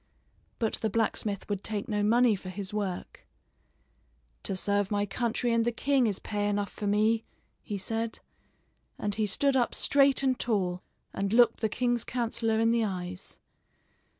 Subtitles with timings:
[0.57, 3.27] But the blacksmith would take no money for his work.
[4.41, 7.23] "To serve my country and the king is pay enough for me,"
[7.61, 8.17] he said;
[8.97, 10.81] and he stood up straight and tall
[11.13, 13.37] and looked the king's counselor in the eyes.